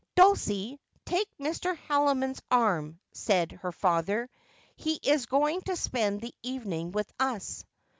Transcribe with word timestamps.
'Dulcie, 0.15 0.79
take 1.05 1.29
Mr. 1.37 1.77
Haldiniond's 1.87 2.41
arm,' 2.49 2.99
said 3.11 3.51
her 3.61 3.71
father,' 3.71 4.31
he 4.75 4.99
is 5.03 5.27
going 5.27 5.61
to 5.67 5.75
spend 5.75 6.21
the 6.21 6.33
evening 6.41 6.91
with 6.91 7.13
us.' 7.19 7.63